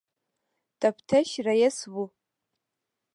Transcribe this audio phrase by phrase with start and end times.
[0.81, 2.03] تفتیش رییس وو.